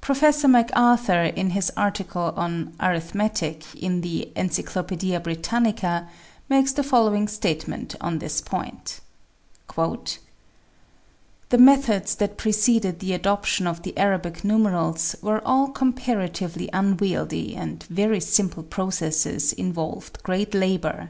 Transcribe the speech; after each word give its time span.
Professor 0.00 0.46
McArthur, 0.46 1.34
in 1.34 1.50
his 1.50 1.72
article 1.76 2.32
on" 2.36 2.72
Arithmetic" 2.80 3.64
in 3.84 4.02
the 4.02 4.30
Encyclopaedia 4.36 5.18
Britannica, 5.18 6.08
makes 6.48 6.70
the 6.72 6.84
following 6.84 7.26
statement 7.26 7.96
on 8.00 8.20
this 8.20 8.40
point:" 8.40 9.00
The 11.50 11.58
methods 11.58 12.14
that 12.14 12.36
preceded 12.38 13.00
the 13.00 13.12
adoption 13.14 13.66
of 13.66 13.82
the 13.82 13.98
Arabic 13.98 14.44
numerals 14.44 15.16
were 15.22 15.42
all 15.44 15.70
comparatively 15.70 16.70
unwieldy, 16.72 17.56
and 17.56 17.82
very 17.90 18.20
simple 18.20 18.62
processes 18.62 19.52
involved 19.52 20.22
great 20.22 20.54
labor. 20.54 21.08